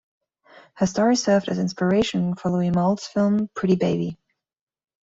[0.77, 4.17] Her story served as inspiration for Louis Malle's film "Pretty Baby".